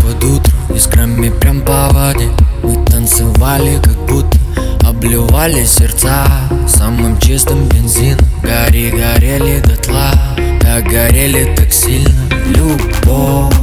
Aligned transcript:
под 0.00 0.24
утро 0.24 0.52
Искрами 0.74 1.30
прям 1.30 1.60
по 1.60 1.88
воде. 1.92 2.28
Мы 2.62 2.84
танцевали 2.86 3.78
как 3.82 3.96
будто 4.06 4.38
Обливали 4.86 5.64
сердца. 5.64 6.26
Самым 6.66 7.18
чистым 7.18 7.68
бензином 7.68 8.24
Гори, 8.42 8.90
горели 8.90 9.60
дотла. 9.60 10.12
Так 10.60 10.84
горели 10.84 11.54
так 11.56 11.72
сильно. 11.72 12.10
Любовь 12.48 13.54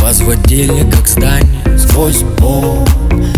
Возводили 0.00 0.88
как 0.90 1.08
здание 1.08 1.78
Сквозь 1.78 2.22
боль. 2.38 2.86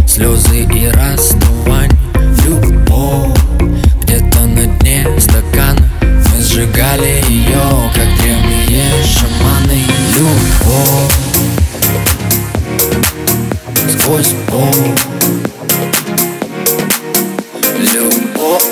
Слезы 0.07 0.63
и 0.63 0.89
расставание 0.89 1.99
Любовь 2.45 3.39
Где-то 4.03 4.41
на 4.41 4.67
дне 4.79 5.07
стакана. 5.19 5.89
Мы 6.03 6.43
сжигали 6.43 7.23
ее, 7.29 7.91
как 7.95 8.09
древние 8.21 8.91
шаманы. 9.05 9.83
Любовь 10.19 11.30
Сквозь 14.11 14.33
боль 14.49 14.91
Любовь 17.79 18.65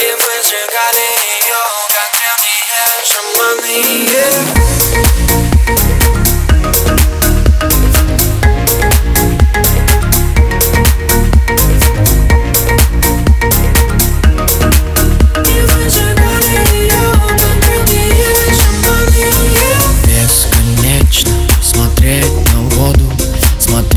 И 0.00 0.08
мы 0.20 0.32
сжигали 0.42 1.06
ее, 1.20 1.62
как 1.92 2.10
древние 2.16 2.86
шаманы 3.04 3.76
yeah. 4.10 4.55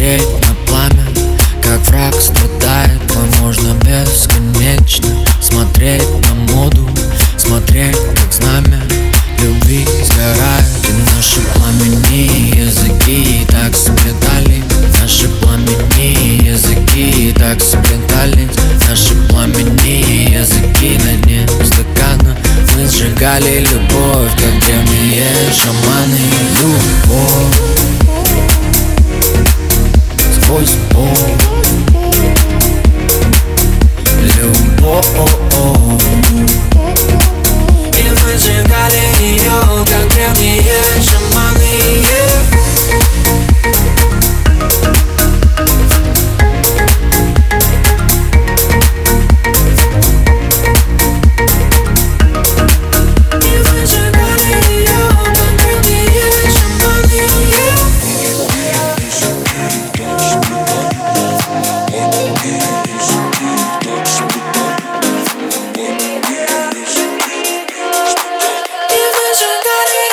Смотреть 0.10 0.48
на 0.48 0.56
пламя 0.66 1.06
Как 1.62 1.80
враг 1.88 2.16
страдает 2.16 3.00
Возможно 3.14 3.76
бесконечно 3.76 5.08
Смотреть 5.40 6.02
на 6.28 6.54
моду 6.54 6.90
Смотреть 7.38 7.96
как 8.16 8.34
знамя 8.34 8.82
Любви 9.40 9.86
сгорает. 10.04 10.66
И 10.88 11.16
наши 11.16 11.42
пламени 11.54 12.58
языки 12.58 13.46
Так 13.50 13.76
сплетали 13.76 14.64
Наши 15.00 15.30
пламени 15.30 16.44
языки 16.44 17.32
Так 17.38 17.62
сплетались 17.62 18.58
Наши 18.90 19.14
пламени 19.30 20.34
языки 20.34 21.00
На 21.06 21.22
дне 21.22 21.48
стакана. 21.64 22.36
Мы 22.76 22.88
сжигали 22.88 23.60
любовь 23.60 24.32
Как 24.32 24.66
древние 24.66 25.28
шаманы 25.54 26.20
Любовь 26.64 27.69
Everybody 69.82 70.09